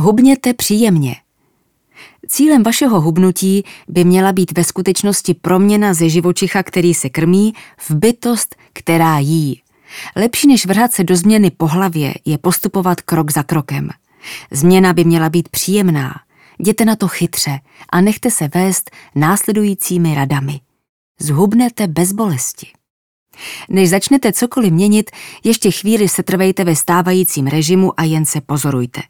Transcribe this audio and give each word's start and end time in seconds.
Hubněte 0.00 0.54
příjemně. 0.54 1.16
Cílem 2.28 2.62
vašeho 2.62 3.00
hubnutí 3.00 3.64
by 3.88 4.04
měla 4.04 4.32
být 4.32 4.58
ve 4.58 4.64
skutečnosti 4.64 5.34
proměna 5.34 5.94
ze 5.94 6.08
živočicha, 6.08 6.62
který 6.62 6.94
se 6.94 7.08
krmí, 7.08 7.52
v 7.78 7.90
bytost, 7.90 8.56
která 8.72 9.18
jí. 9.18 9.62
Lepší 10.16 10.48
než 10.48 10.66
vrhat 10.66 10.92
se 10.92 11.04
do 11.04 11.16
změny 11.16 11.50
po 11.50 11.66
hlavě 11.66 12.14
je 12.24 12.38
postupovat 12.38 13.00
krok 13.00 13.32
za 13.32 13.42
krokem. 13.42 13.90
Změna 14.50 14.92
by 14.92 15.04
měla 15.04 15.28
být 15.28 15.48
příjemná. 15.48 16.14
Jděte 16.58 16.84
na 16.84 16.96
to 16.96 17.08
chytře 17.08 17.58
a 17.88 18.00
nechte 18.00 18.30
se 18.30 18.48
vést 18.54 18.90
následujícími 19.14 20.14
radami. 20.14 20.60
Zhubnete 21.20 21.86
bez 21.86 22.12
bolesti. 22.12 22.66
Než 23.68 23.90
začnete 23.90 24.32
cokoliv 24.32 24.72
měnit, 24.72 25.10
ještě 25.44 25.70
chvíli 25.70 26.08
se 26.08 26.22
trvejte 26.22 26.64
ve 26.64 26.76
stávajícím 26.76 27.46
režimu 27.46 28.00
a 28.00 28.04
jen 28.04 28.26
se 28.26 28.40
pozorujte. 28.40 29.00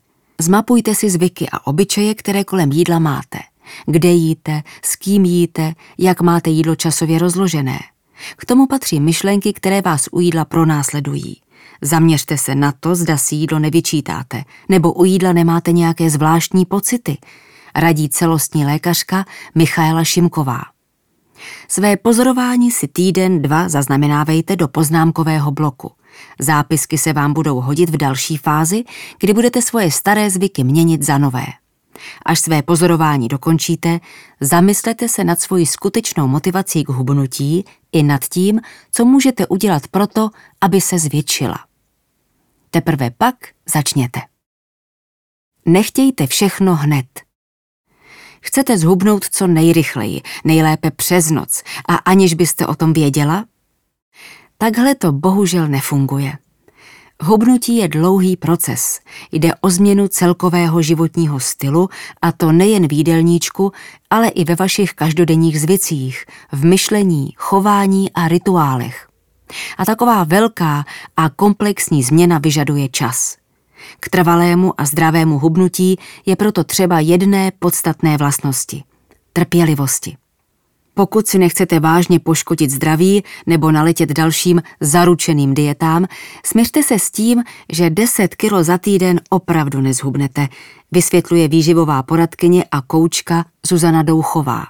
Zmapujte 0.40 0.94
si 0.94 1.10
zvyky 1.10 1.48
a 1.52 1.66
obyčeje, 1.66 2.14
které 2.14 2.44
kolem 2.44 2.72
jídla 2.72 2.98
máte. 2.98 3.38
Kde 3.86 4.08
jíte, 4.08 4.62
s 4.82 4.96
kým 4.96 5.24
jíte, 5.24 5.74
jak 5.98 6.20
máte 6.20 6.50
jídlo 6.50 6.76
časově 6.76 7.18
rozložené. 7.18 7.78
K 8.36 8.44
tomu 8.44 8.66
patří 8.66 9.00
myšlenky, 9.00 9.52
které 9.52 9.80
vás 9.82 10.08
u 10.12 10.20
jídla 10.20 10.44
pronásledují. 10.44 11.40
Zaměřte 11.82 12.38
se 12.38 12.54
na 12.54 12.72
to, 12.80 12.94
zda 12.94 13.16
si 13.16 13.34
jídlo 13.34 13.58
nevyčítáte, 13.58 14.44
nebo 14.68 14.92
u 14.92 15.04
jídla 15.04 15.32
nemáte 15.32 15.72
nějaké 15.72 16.10
zvláštní 16.10 16.66
pocity, 16.66 17.18
radí 17.76 18.08
celostní 18.08 18.64
lékařka 18.64 19.24
Michaela 19.54 20.04
Šimková. 20.04 20.60
Své 21.68 21.96
pozorování 21.96 22.70
si 22.70 22.88
týden, 22.88 23.42
dva 23.42 23.68
zaznamenávejte 23.68 24.56
do 24.56 24.68
poznámkového 24.68 25.50
bloku. 25.50 25.92
Zápisky 26.40 26.98
se 26.98 27.12
vám 27.12 27.32
budou 27.32 27.60
hodit 27.60 27.90
v 27.90 27.96
další 27.96 28.36
fázi, 28.36 28.84
kdy 29.20 29.32
budete 29.34 29.62
svoje 29.62 29.90
staré 29.90 30.30
zvyky 30.30 30.64
měnit 30.64 31.02
za 31.02 31.18
nové. 31.18 31.46
Až 32.26 32.40
své 32.40 32.62
pozorování 32.62 33.28
dokončíte, 33.28 34.00
zamyslete 34.40 35.08
se 35.08 35.24
nad 35.24 35.40
svojí 35.40 35.66
skutečnou 35.66 36.26
motivací 36.28 36.84
k 36.84 36.88
hubnutí 36.88 37.64
i 37.92 38.02
nad 38.02 38.24
tím, 38.24 38.60
co 38.92 39.04
můžete 39.04 39.46
udělat 39.46 39.88
proto, 39.88 40.30
aby 40.60 40.80
se 40.80 40.98
zvětšila. 40.98 41.58
Teprve 42.70 43.10
pak 43.10 43.34
začněte. 43.74 44.20
Nechtějte 45.66 46.26
všechno 46.26 46.76
hned. 46.76 47.06
Chcete 48.40 48.78
zhubnout 48.78 49.24
co 49.24 49.46
nejrychleji, 49.46 50.22
nejlépe 50.44 50.90
přes 50.90 51.30
noc 51.30 51.62
a 51.88 51.94
aniž 51.94 52.34
byste 52.34 52.66
o 52.66 52.74
tom 52.74 52.92
věděla? 52.92 53.44
Takhle 54.60 54.94
to 54.94 55.12
bohužel 55.12 55.68
nefunguje. 55.68 56.32
Hubnutí 57.22 57.76
je 57.76 57.88
dlouhý 57.88 58.36
proces. 58.36 59.00
Jde 59.32 59.54
o 59.60 59.70
změnu 59.70 60.08
celkového 60.08 60.82
životního 60.82 61.40
stylu 61.40 61.88
a 62.22 62.32
to 62.32 62.52
nejen 62.52 62.88
v 62.88 62.92
jídelníčku, 62.92 63.72
ale 64.10 64.28
i 64.28 64.44
ve 64.44 64.54
vašich 64.54 64.94
každodenních 64.94 65.60
zvicích, 65.60 66.24
v 66.52 66.64
myšlení, 66.64 67.32
chování 67.36 68.12
a 68.12 68.28
rituálech. 68.28 69.08
A 69.78 69.84
taková 69.84 70.24
velká 70.24 70.84
a 71.16 71.28
komplexní 71.28 72.02
změna 72.02 72.38
vyžaduje 72.38 72.88
čas. 72.88 73.36
K 74.00 74.08
trvalému 74.08 74.80
a 74.80 74.84
zdravému 74.84 75.38
hubnutí 75.38 75.98
je 76.26 76.36
proto 76.36 76.64
třeba 76.64 77.00
jedné 77.00 77.52
podstatné 77.58 78.16
vlastnosti– 78.16 78.84
trpělivosti. 79.32 80.16
Pokud 80.98 81.26
si 81.26 81.38
nechcete 81.38 81.80
vážně 81.80 82.18
poškodit 82.18 82.70
zdraví 82.70 83.24
nebo 83.46 83.72
naletět 83.72 84.12
dalším 84.12 84.62
zaručeným 84.80 85.54
dietám, 85.54 86.06
směřte 86.44 86.82
se 86.82 86.98
s 86.98 87.10
tím, 87.10 87.42
že 87.72 87.90
10 87.90 88.34
kilo 88.34 88.64
za 88.64 88.78
týden 88.78 89.20
opravdu 89.30 89.80
nezhubnete, 89.80 90.48
vysvětluje 90.92 91.48
výživová 91.48 92.02
poradkyně 92.02 92.64
a 92.70 92.82
koučka 92.82 93.44
Zuzana 93.66 94.02
Douchová. 94.02 94.66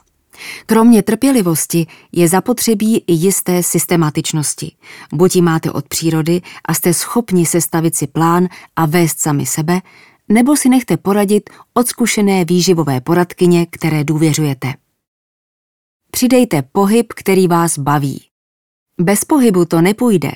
Kromě 0.66 1.02
trpělivosti 1.02 1.86
je 2.12 2.28
zapotřebí 2.28 3.04
i 3.06 3.12
jisté 3.12 3.62
systematičnosti. 3.62 4.72
Buď 5.12 5.36
ji 5.36 5.42
máte 5.42 5.72
od 5.72 5.88
přírody 5.88 6.40
a 6.64 6.74
jste 6.74 6.94
schopni 6.94 7.46
sestavit 7.46 7.96
si 7.96 8.06
plán 8.06 8.48
a 8.76 8.86
vést 8.86 9.20
sami 9.20 9.46
sebe, 9.46 9.80
nebo 10.28 10.56
si 10.56 10.68
nechte 10.68 10.96
poradit 10.96 11.50
od 11.74 11.88
zkušené 11.88 12.44
výživové 12.44 13.00
poradkyně, 13.00 13.66
které 13.70 14.04
důvěřujete. 14.04 14.74
Přidejte 16.18 16.62
pohyb, 16.62 17.12
který 17.12 17.48
vás 17.48 17.78
baví. 17.78 18.22
Bez 19.00 19.24
pohybu 19.24 19.64
to 19.64 19.80
nepůjde, 19.80 20.30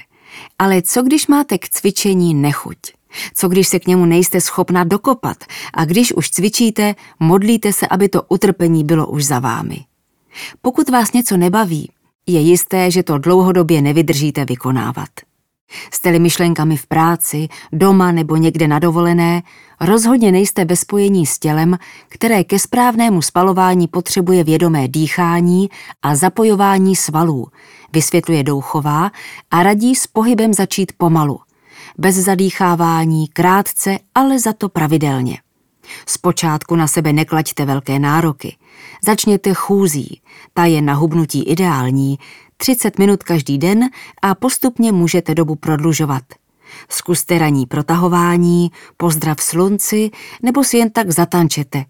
ale 0.59 0.83
co 0.83 1.03
když 1.03 1.27
máte 1.27 1.59
k 1.59 1.69
cvičení 1.69 2.35
nechuť? 2.35 2.79
Co 3.35 3.49
když 3.49 3.69
se 3.69 3.79
k 3.79 3.87
němu 3.87 4.07
nejste 4.07 4.41
schopna 4.41 4.85
dokopat 4.85 5.37
a 5.75 5.85
když 5.85 6.13
už 6.13 6.31
cvičíte, 6.31 6.95
modlíte 7.21 7.73
se, 7.73 7.89
aby 7.89 8.09
to 8.09 8.23
utrpení 8.23 8.85
bylo 8.85 9.07
už 9.07 9.25
za 9.25 9.39
vámi? 9.39 9.85
Pokud 10.61 10.89
vás 10.89 11.13
něco 11.13 11.37
nebaví, 11.37 11.91
je 12.27 12.41
jisté, 12.41 12.91
že 12.91 13.03
to 13.03 13.19
dlouhodobě 13.19 13.83
nevydržíte 13.83 14.45
vykonávat. 14.45 15.11
Jste-li 15.93 16.19
myšlenkami 16.19 16.77
v 16.77 16.87
práci, 16.87 17.49
doma 17.73 18.13
nebo 18.13 18.37
někde 18.37 18.69
na 18.69 18.79
dovolené, 18.79 19.43
rozhodně 19.81 20.33
nejste 20.33 20.65
ve 20.65 20.77
spojení 20.77 21.27
s 21.27 21.39
tělem, 21.39 21.79
které 22.09 22.45
ke 22.45 22.59
správnému 22.59 23.23
spalování 23.23 23.89
potřebuje 23.89 24.45
vědomé 24.45 24.89
dýchání 24.89 25.71
a 26.03 26.17
zapojování 26.17 26.97
svalů, 26.97 27.47
vysvětluje 27.93 28.43
Douchová 28.43 29.11
a 29.51 29.63
radí 29.63 29.95
s 29.95 30.07
pohybem 30.07 30.55
začít 30.55 30.93
pomalu. 30.97 31.41
Bez 31.99 32.17
zadýchávání, 32.17 33.29
krátce, 33.29 33.99
ale 34.15 34.39
za 34.39 34.53
to 34.53 34.69
pravidelně. 34.69 35.39
Zpočátku 36.07 36.77
na 36.77 36.87
sebe 36.87 37.13
neklaďte 37.13 37.65
velké 37.65 37.99
nároky. 37.99 38.57
Začněte 39.05 39.55
chůzí, 39.55 40.21
ta 40.55 40.65
je 40.65 40.83
na 40.83 40.95
hubnutí 40.95 41.43
ideální, 41.43 42.19
30 42.63 42.99
minut 42.99 43.23
každý 43.23 43.59
den 43.59 43.91
a 44.23 44.35
postupně 44.35 44.93
můžete 44.93 45.35
dobu 45.35 45.55
prodlužovat. 45.55 46.23
Zkuste 46.89 47.39
raní 47.39 47.67
protahování, 47.67 48.71
pozdrav 48.97 49.41
slunci 49.41 50.11
nebo 50.43 50.65
si 50.65 50.77
jen 50.77 50.91
tak 50.91 51.11
zatančete. 51.11 51.85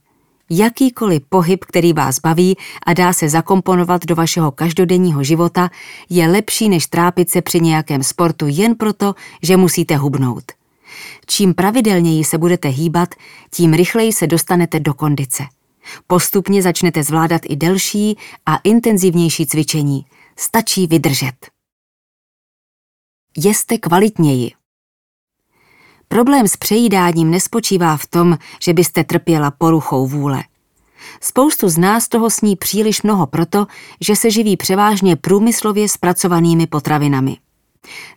Jakýkoliv 0.50 1.22
pohyb, 1.28 1.64
který 1.64 1.92
vás 1.92 2.18
baví 2.18 2.56
a 2.86 2.92
dá 2.92 3.12
se 3.12 3.28
zakomponovat 3.28 4.06
do 4.06 4.14
vašeho 4.14 4.50
každodenního 4.50 5.24
života, 5.24 5.70
je 6.10 6.28
lepší 6.28 6.68
než 6.68 6.86
trápit 6.86 7.30
se 7.30 7.42
při 7.42 7.60
nějakém 7.60 8.02
sportu 8.02 8.46
jen 8.48 8.74
proto, 8.74 9.14
že 9.42 9.56
musíte 9.56 9.96
hubnout. 9.96 10.44
Čím 11.26 11.54
pravidelněji 11.54 12.24
se 12.24 12.38
budete 12.38 12.68
hýbat, 12.68 13.14
tím 13.50 13.72
rychleji 13.72 14.12
se 14.12 14.26
dostanete 14.26 14.80
do 14.80 14.94
kondice. 14.94 15.42
Postupně 16.06 16.62
začnete 16.62 17.02
zvládat 17.02 17.42
i 17.48 17.56
delší 17.56 18.18
a 18.46 18.56
intenzivnější 18.56 19.46
cvičení. 19.46 20.04
Stačí 20.36 20.86
vydržet. 20.86 21.34
Jeste 23.36 23.78
kvalitněji. 23.78 24.52
Problém 26.08 26.48
s 26.48 26.56
přejídáním 26.56 27.30
nespočívá 27.30 27.96
v 27.96 28.06
tom, 28.06 28.38
že 28.62 28.72
byste 28.72 29.04
trpěla 29.04 29.50
poruchou 29.50 30.06
vůle. 30.06 30.44
Spoustu 31.20 31.68
z 31.68 31.78
nás 31.78 32.08
toho 32.08 32.30
sní 32.30 32.56
příliš 32.56 33.02
mnoho 33.02 33.26
proto, 33.26 33.66
že 34.00 34.16
se 34.16 34.30
živí 34.30 34.56
převážně 34.56 35.16
průmyslově 35.16 35.88
zpracovanými 35.88 36.66
potravinami. 36.66 37.36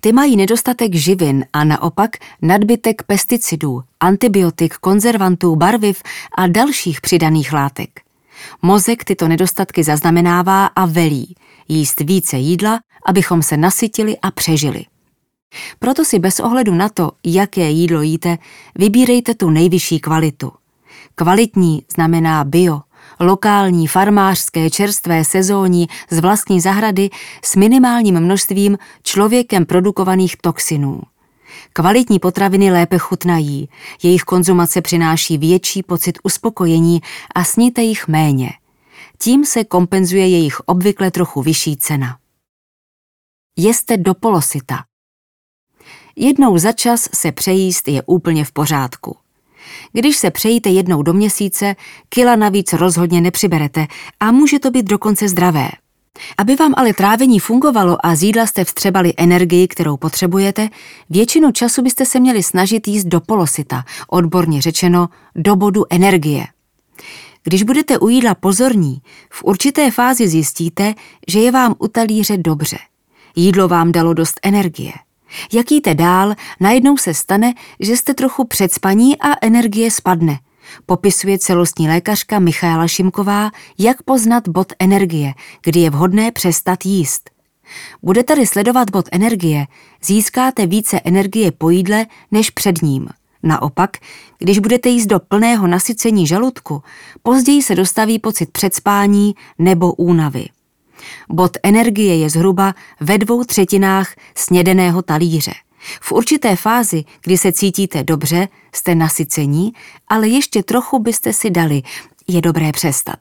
Ty 0.01 0.11
mají 0.11 0.35
nedostatek 0.37 0.95
živin 0.95 1.45
a 1.53 1.63
naopak 1.63 2.11
nadbytek 2.41 3.03
pesticidů, 3.03 3.83
antibiotik, 3.99 4.77
konzervantů, 4.77 5.55
barviv 5.55 6.01
a 6.37 6.47
dalších 6.47 7.01
přidaných 7.01 7.53
látek. 7.53 8.01
Mozek 8.61 9.03
tyto 9.03 9.27
nedostatky 9.27 9.83
zaznamenává 9.83 10.65
a 10.65 10.85
velí 10.85 11.35
jíst 11.67 11.99
více 11.99 12.37
jídla, 12.37 12.79
abychom 13.05 13.41
se 13.41 13.57
nasytili 13.57 14.17
a 14.21 14.31
přežili. 14.31 14.85
Proto 15.79 16.05
si 16.05 16.19
bez 16.19 16.39
ohledu 16.39 16.73
na 16.75 16.89
to, 16.89 17.11
jaké 17.23 17.69
jídlo 17.69 18.01
jíte, 18.01 18.37
vybírejte 18.75 19.35
tu 19.35 19.49
nejvyšší 19.49 19.99
kvalitu. 19.99 20.51
Kvalitní 21.15 21.83
znamená 21.95 22.43
bio, 22.43 22.81
lokální, 23.19 23.87
farmářské, 23.87 24.69
čerstvé, 24.69 25.25
sezónní, 25.25 25.87
z 26.09 26.19
vlastní 26.19 26.61
zahrady 26.61 27.09
s 27.43 27.55
minimálním 27.55 28.19
množstvím 28.19 28.77
člověkem 29.03 29.65
produkovaných 29.65 30.37
toxinů. 30.37 31.01
Kvalitní 31.73 32.19
potraviny 32.19 32.71
lépe 32.71 32.97
chutnají, 32.97 33.69
jejich 34.03 34.21
konzumace 34.21 34.81
přináší 34.81 35.37
větší 35.37 35.83
pocit 35.83 36.17
uspokojení 36.23 37.01
a 37.35 37.43
sníte 37.43 37.81
jich 37.81 38.07
méně. 38.07 38.49
Tím 39.17 39.45
se 39.45 39.63
kompenzuje 39.63 40.27
jejich 40.27 40.59
obvykle 40.59 41.11
trochu 41.11 41.41
vyšší 41.41 41.77
cena. 41.77 42.17
Jeste 43.57 43.97
do 43.97 44.13
polosita. 44.13 44.83
Jednou 46.15 46.57
za 46.57 46.71
čas 46.71 47.09
se 47.13 47.31
přejíst 47.31 47.87
je 47.87 48.03
úplně 48.05 48.45
v 48.45 48.51
pořádku. 48.51 49.17
Když 49.93 50.17
se 50.17 50.31
přejíte 50.31 50.69
jednou 50.69 51.01
do 51.01 51.13
měsíce, 51.13 51.75
kila 52.09 52.35
navíc 52.35 52.73
rozhodně 52.73 53.21
nepřiberete 53.21 53.87
a 54.19 54.31
může 54.31 54.59
to 54.59 54.71
být 54.71 54.85
dokonce 54.85 55.29
zdravé. 55.29 55.69
Aby 56.37 56.55
vám 56.55 56.73
ale 56.77 56.93
trávení 56.93 57.39
fungovalo 57.39 58.05
a 58.05 58.15
z 58.15 58.23
jídla 58.23 58.47
jste 58.47 58.65
vstřebali 58.65 59.13
energii, 59.17 59.67
kterou 59.67 59.97
potřebujete, 59.97 60.69
většinu 61.09 61.51
času 61.51 61.81
byste 61.81 62.05
se 62.05 62.19
měli 62.19 62.43
snažit 62.43 62.87
jíst 62.87 63.05
do 63.05 63.21
polosita, 63.21 63.83
odborně 64.07 64.61
řečeno 64.61 65.09
do 65.35 65.55
bodu 65.55 65.83
energie. 65.89 66.47
Když 67.47 67.63
budete 67.63 67.97
u 67.97 68.09
jídla 68.09 68.35
pozorní, 68.35 69.01
v 69.29 69.43
určité 69.43 69.91
fázi 69.91 70.27
zjistíte, 70.27 70.93
že 71.27 71.39
je 71.39 71.51
vám 71.51 71.75
u 71.79 71.87
talíře 71.87 72.37
dobře. 72.37 72.77
Jídlo 73.35 73.67
vám 73.67 73.91
dalo 73.91 74.13
dost 74.13 74.39
energie. 74.43 74.91
Jak 75.53 75.71
jíte 75.71 75.95
dál, 75.95 76.35
najednou 76.59 76.97
se 76.97 77.13
stane, 77.13 77.53
že 77.79 77.97
jste 77.97 78.13
trochu 78.13 78.47
předspaní 78.47 79.21
a 79.21 79.27
energie 79.41 79.91
spadne. 79.91 80.39
Popisuje 80.85 81.39
celostní 81.39 81.87
lékařka 81.87 82.39
Michaela 82.39 82.87
Šimková, 82.87 83.51
jak 83.77 84.03
poznat 84.03 84.47
bod 84.47 84.73
energie, 84.79 85.33
kdy 85.63 85.79
je 85.79 85.89
vhodné 85.89 86.31
přestat 86.31 86.85
jíst. 86.85 87.29
Budete-li 88.03 88.47
sledovat 88.47 88.89
bod 88.89 89.05
energie, 89.11 89.67
získáte 90.03 90.67
více 90.67 90.99
energie 91.03 91.51
po 91.51 91.69
jídle 91.69 92.05
než 92.31 92.49
před 92.49 92.81
ním. 92.81 93.09
Naopak, 93.45 93.97
když 94.37 94.59
budete 94.59 94.89
jíst 94.89 95.05
do 95.05 95.19
plného 95.19 95.67
nasycení 95.67 96.27
žaludku, 96.27 96.83
později 97.23 97.61
se 97.61 97.75
dostaví 97.75 98.19
pocit 98.19 98.51
předspání 98.51 99.35
nebo 99.59 99.93
únavy. 99.93 100.45
Bod 101.29 101.57
energie 101.63 102.17
je 102.17 102.29
zhruba 102.29 102.75
ve 102.99 103.17
dvou 103.17 103.43
třetinách 103.43 104.15
snědeného 104.35 105.01
talíře. 105.01 105.53
V 106.01 106.11
určité 106.11 106.55
fázi, 106.55 107.03
kdy 107.23 107.37
se 107.37 107.51
cítíte 107.51 108.03
dobře, 108.03 108.47
jste 108.75 108.95
nasycení, 108.95 109.73
ale 110.07 110.27
ještě 110.27 110.63
trochu 110.63 110.99
byste 110.99 111.33
si 111.33 111.49
dali. 111.49 111.81
Je 112.27 112.41
dobré 112.41 112.71
přestat. 112.71 113.19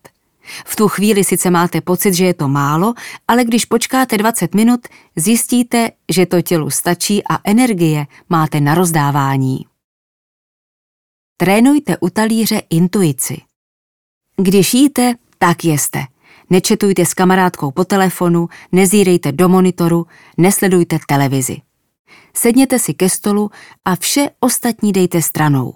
V 0.64 0.76
tu 0.76 0.88
chvíli 0.88 1.24
sice 1.24 1.50
máte 1.50 1.80
pocit, 1.80 2.14
že 2.14 2.24
je 2.24 2.34
to 2.34 2.48
málo, 2.48 2.94
ale 3.28 3.44
když 3.44 3.64
počkáte 3.64 4.18
20 4.18 4.54
minut, 4.54 4.80
zjistíte, 5.16 5.90
že 6.08 6.26
to 6.26 6.42
tělu 6.42 6.70
stačí 6.70 7.22
a 7.30 7.38
energie 7.44 8.06
máte 8.28 8.60
na 8.60 8.74
rozdávání. 8.74 9.66
Trénujte 11.36 11.96
u 12.00 12.08
talíře 12.08 12.62
intuici. 12.70 13.40
Když 14.36 14.74
jíte, 14.74 15.14
tak 15.38 15.64
jeste. 15.64 16.04
Nečetujte 16.50 17.06
s 17.06 17.14
kamarádkou 17.14 17.70
po 17.70 17.84
telefonu, 17.84 18.48
nezírejte 18.72 19.32
do 19.32 19.48
monitoru, 19.48 20.06
nesledujte 20.36 20.98
televizi. 21.08 21.56
Sedněte 22.36 22.78
si 22.78 22.94
ke 22.94 23.08
stolu 23.08 23.50
a 23.84 23.96
vše 23.96 24.30
ostatní 24.40 24.92
dejte 24.92 25.22
stranou. 25.22 25.74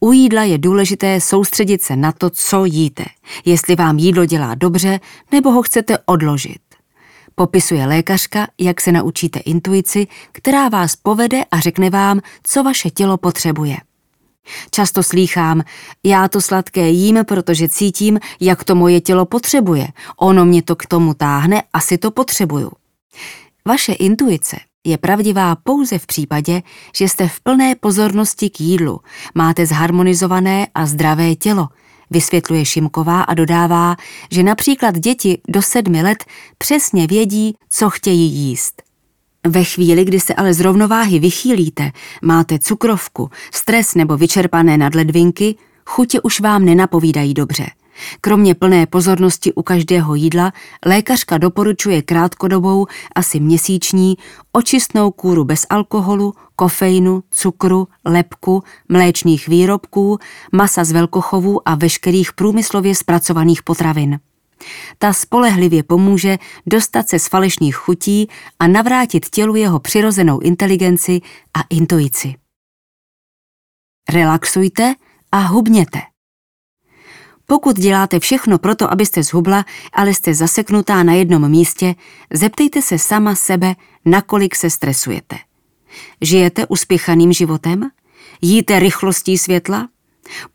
U 0.00 0.12
jídla 0.12 0.42
je 0.42 0.58
důležité 0.58 1.20
soustředit 1.20 1.82
se 1.82 1.96
na 1.96 2.12
to, 2.12 2.30
co 2.30 2.64
jíte, 2.64 3.04
jestli 3.44 3.76
vám 3.76 3.98
jídlo 3.98 4.26
dělá 4.26 4.54
dobře 4.54 5.00
nebo 5.32 5.50
ho 5.50 5.62
chcete 5.62 5.98
odložit. 6.06 6.60
Popisuje 7.34 7.86
lékařka, 7.86 8.46
jak 8.58 8.80
se 8.80 8.92
naučíte 8.92 9.38
intuici, 9.38 10.06
která 10.32 10.68
vás 10.68 10.96
povede 10.96 11.44
a 11.50 11.60
řekne 11.60 11.90
vám, 11.90 12.20
co 12.42 12.62
vaše 12.62 12.90
tělo 12.90 13.16
potřebuje. 13.16 13.76
Často 14.70 15.02
slýchám, 15.02 15.62
já 16.04 16.28
to 16.28 16.40
sladké 16.40 16.88
jím, 16.88 17.24
protože 17.24 17.68
cítím, 17.68 18.18
jak 18.40 18.64
to 18.64 18.74
moje 18.74 19.00
tělo 19.00 19.26
potřebuje. 19.26 19.88
Ono 20.16 20.44
mě 20.44 20.62
to 20.62 20.76
k 20.76 20.86
tomu 20.86 21.14
táhne, 21.14 21.62
asi 21.72 21.98
to 21.98 22.10
potřebuju. 22.10 22.72
Vaše 23.66 23.92
intuice 23.92 24.56
je 24.84 24.98
pravdivá 24.98 25.56
pouze 25.56 25.98
v 25.98 26.06
případě, 26.06 26.62
že 26.96 27.08
jste 27.08 27.28
v 27.28 27.40
plné 27.40 27.74
pozornosti 27.74 28.50
k 28.50 28.60
jídlu, 28.60 29.00
máte 29.34 29.66
zharmonizované 29.66 30.66
a 30.74 30.86
zdravé 30.86 31.34
tělo, 31.34 31.68
vysvětluje 32.10 32.64
Šimková 32.64 33.22
a 33.22 33.34
dodává, 33.34 33.96
že 34.30 34.42
například 34.42 34.98
děti 34.98 35.38
do 35.48 35.62
sedmi 35.62 36.02
let 36.02 36.24
přesně 36.58 37.06
vědí, 37.06 37.56
co 37.68 37.90
chtějí 37.90 38.32
jíst. 38.32 38.85
Ve 39.48 39.64
chvíli, 39.64 40.04
kdy 40.04 40.20
se 40.20 40.34
ale 40.34 40.54
z 40.54 40.60
rovnováhy 40.60 41.18
vychýlíte, 41.18 41.92
máte 42.22 42.58
cukrovku, 42.58 43.30
stres 43.52 43.94
nebo 43.94 44.16
vyčerpané 44.16 44.78
nadledvinky, 44.78 45.54
chutě 45.86 46.20
už 46.20 46.40
vám 46.40 46.64
nenapovídají 46.64 47.34
dobře. 47.34 47.66
Kromě 48.20 48.54
plné 48.54 48.86
pozornosti 48.86 49.52
u 49.52 49.62
každého 49.62 50.14
jídla, 50.14 50.52
lékařka 50.86 51.38
doporučuje 51.38 52.02
krátkodobou, 52.02 52.86
asi 53.14 53.40
měsíční, 53.40 54.16
očistnou 54.52 55.10
kůru 55.10 55.44
bez 55.44 55.66
alkoholu, 55.70 56.34
kofeinu, 56.56 57.22
cukru, 57.30 57.88
lepku, 58.04 58.62
mléčných 58.88 59.48
výrobků, 59.48 60.18
masa 60.52 60.84
z 60.84 60.92
velkochovů 60.92 61.68
a 61.68 61.74
veškerých 61.74 62.32
průmyslově 62.32 62.94
zpracovaných 62.94 63.62
potravin. 63.62 64.18
Ta 64.98 65.12
spolehlivě 65.12 65.82
pomůže 65.82 66.38
dostat 66.66 67.08
se 67.08 67.18
z 67.18 67.28
falešných 67.28 67.76
chutí 67.76 68.28
a 68.58 68.66
navrátit 68.66 69.30
tělu 69.30 69.56
jeho 69.56 69.80
přirozenou 69.80 70.40
inteligenci 70.40 71.20
a 71.54 71.60
intuici. 71.70 72.34
Relaxujte 74.08 74.94
a 75.32 75.38
hubněte. 75.38 75.98
Pokud 77.46 77.76
děláte 77.76 78.20
všechno 78.20 78.58
proto, 78.58 78.92
abyste 78.92 79.22
zhubla, 79.22 79.64
ale 79.92 80.14
jste 80.14 80.34
zaseknutá 80.34 81.02
na 81.02 81.12
jednom 81.12 81.50
místě, 81.50 81.94
zeptejte 82.32 82.82
se 82.82 82.98
sama 82.98 83.34
sebe, 83.34 83.74
nakolik 84.04 84.56
se 84.56 84.70
stresujete. 84.70 85.36
Žijete 86.20 86.66
uspěchaným 86.66 87.32
životem? 87.32 87.90
Jíte 88.42 88.78
rychlostí 88.78 89.38
světla? 89.38 89.88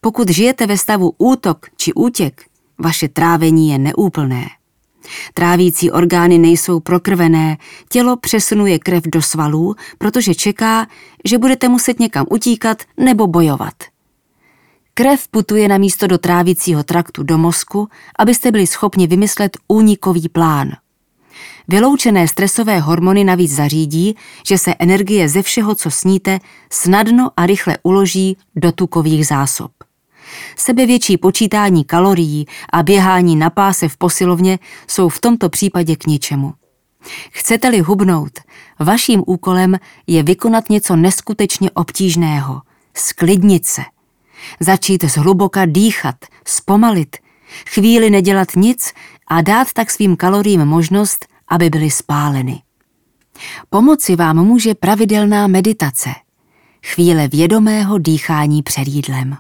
Pokud 0.02 0.30
žijete 0.30 0.68
ve 0.68 0.78
stavu 0.78 1.14
útok 1.18 1.70
či 1.78 1.94
útěk, 1.94 2.46
vaše 2.82 3.08
trávení 3.08 3.70
je 3.70 3.78
neúplné. 3.78 4.50
Trávící 5.34 5.92
orgány 5.92 6.38
nejsou 6.38 6.80
prokrvené, 6.80 7.58
tělo 7.90 8.18
přesunuje 8.18 8.80
krev 8.80 9.04
do 9.06 9.22
svalů, 9.22 9.76
protože 9.98 10.36
čeká, 10.36 10.88
že 11.26 11.38
budete 11.38 11.68
muset 11.70 12.00
někam 12.00 12.26
utíkat 12.30 12.84
nebo 12.98 13.28
bojovat. 13.28 13.74
Krev 14.94 15.28
putuje 15.28 15.68
na 15.68 15.78
místo 15.78 16.08
do 16.08 16.18
trávícího 16.18 16.84
traktu 16.84 17.24
do 17.24 17.38
mozku, 17.38 17.88
abyste 18.20 18.52
byli 18.52 18.68
schopni 18.68 19.08
vymyslet 19.08 19.58
únikový 19.68 20.30
plán. 20.30 20.72
Vyloučené 21.68 22.28
stresové 22.28 22.80
hormony 22.80 23.24
navíc 23.24 23.56
zařídí, 23.56 24.16
že 24.48 24.58
se 24.58 24.76
energie 24.80 25.30
ze 25.30 25.42
všeho, 25.42 25.76
co 25.76 25.92
sníte, 25.92 26.40
snadno 26.72 27.32
a 27.38 27.46
rychle 27.46 27.78
uloží 27.84 28.38
do 28.56 28.72
tukových 28.72 29.28
zásob. 29.28 29.72
Sebevětší 30.56 31.18
počítání 31.18 31.86
kalorií 31.86 32.46
a 32.74 32.84
běhání 32.84 33.36
na 33.36 33.50
páse 33.50 33.88
v 33.88 33.98
posilovně 33.98 34.60
jsou 34.88 35.10
v 35.10 35.22
tomto 35.22 35.50
případě 35.50 35.96
k 35.96 36.08
ničemu. 36.08 36.54
Chcete-li 37.32 37.80
hubnout, 37.80 38.40
vaším 38.80 39.24
úkolem 39.28 39.80
je 40.08 40.24
vykonat 40.24 40.70
něco 40.70 40.96
neskutečně 40.96 41.72
obtížného, 41.72 42.62
sklidnit 42.94 43.66
se. 43.66 43.82
Začít 44.60 45.04
zhluboka 45.04 45.66
dýchat, 45.66 46.16
zpomalit, 46.48 47.18
chvíli 47.70 48.10
nedělat 48.10 48.48
nic 48.56 48.94
a 49.28 49.42
dát 49.42 49.74
tak 49.74 49.92
svým 49.92 50.16
kaloriím 50.16 50.66
možnost, 50.66 51.26
aby 51.48 51.70
byly 51.70 51.92
spáleny. 51.92 52.62
Pomoci 53.70 54.16
vám 54.16 54.46
může 54.46 54.76
pravidelná 54.76 55.48
meditace, 55.48 56.10
chvíle 56.86 57.28
vědomého 57.28 57.98
dýchání 57.98 58.64
před 58.64 58.88
jídlem. 58.88 59.38